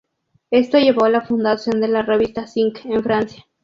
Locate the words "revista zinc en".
2.01-3.03